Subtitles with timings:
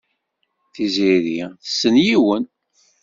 [0.73, 2.43] Tiziri tessen yiwen.